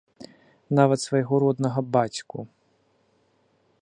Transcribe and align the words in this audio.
Нават 0.79 0.99
свайго 1.07 1.33
роднага 1.43 1.79
бацьку. 1.97 2.39